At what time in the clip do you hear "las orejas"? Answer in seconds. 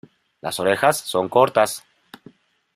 0.41-0.97